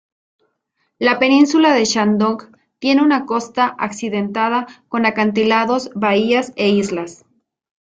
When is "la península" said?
0.97-1.75